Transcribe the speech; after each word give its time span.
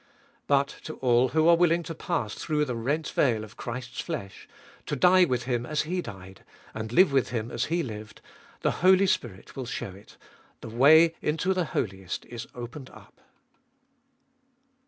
But 0.47 0.67
to 0.85 0.95
all 0.95 1.27
who 1.27 1.47
are 1.47 1.55
willing 1.55 1.83
to 1.83 1.93
pass 1.93 2.33
through 2.33 2.65
the 2.65 2.75
rent 2.75 3.09
veil 3.11 3.43
of 3.43 3.55
Christ's 3.55 4.01
flesh, 4.01 4.47
to 4.87 4.95
die 4.95 5.25
with 5.25 5.43
Him 5.43 5.63
as 5.63 5.83
He 5.83 6.01
died, 6.01 6.43
and 6.73 6.91
live 6.91 7.11
with 7.11 7.29
Him 7.29 7.51
as 7.51 7.65
He 7.65 7.83
lived, 7.83 8.19
the 8.61 8.71
Holy 8.81 9.05
Spirit 9.05 9.55
will 9.55 9.67
show 9.67 9.91
it; 9.91 10.17
the 10.61 10.69
way 10.69 11.13
into 11.21 11.53
the 11.53 11.65
Holiest 11.65 12.25
is 12.25 12.47
opened 12.55 12.89
up. 12.89 13.13